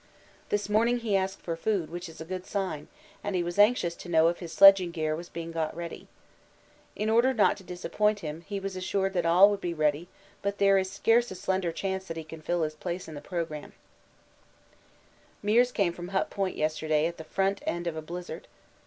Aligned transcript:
This 0.49 0.67
morning 0.67 0.97
he 1.01 1.15
asked 1.15 1.41
for 1.43 1.55
food, 1.55 1.91
which 1.91 2.09
is 2.09 2.19
a 2.19 2.25
good 2.25 2.47
sign, 2.47 2.87
and 3.23 3.35
he 3.35 3.43
was 3.43 3.59
anxious 3.59 3.93
to 3.97 4.09
know 4.09 4.29
if 4.29 4.39
his 4.39 4.51
sledging 4.51 4.89
gear 4.89 5.15
was 5.15 5.29
being 5.29 5.51
got 5.51 5.75
ready. 5.75 6.07
In 6.95 7.07
order 7.07 7.35
not 7.35 7.55
to 7.57 7.63
disappoint 7.63 8.21
him 8.21 8.41
he 8.47 8.59
was 8.59 8.75
assured 8.75 9.13
that 9.13 9.27
all 9.27 9.51
would 9.51 9.61
be 9.61 9.75
ready, 9.75 10.07
but 10.41 10.57
there 10.57 10.79
is 10.79 10.89
scarce 10.89 11.29
a 11.29 11.35
slender 11.35 11.71
chance 11.71 12.05
that 12.07 12.17
he 12.17 12.23
can 12.23 12.41
fill 12.41 12.63
his 12.63 12.73
place 12.73 13.07
in 13.07 13.13
the 13.13 13.21
programme. 13.21 13.73
Meares 15.43 15.71
came 15.71 15.93
from 15.93 16.07
Hut 16.07 16.31
Point 16.31 16.57
yesterday 16.57 17.05
at 17.05 17.17
the 17.17 17.23
front 17.23 17.61
end 17.67 17.85
of 17.85 17.95
a 17.95 18.01
blizzard. 18.01 18.47